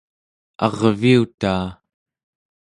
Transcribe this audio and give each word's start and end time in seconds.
arviutaa 0.65 1.67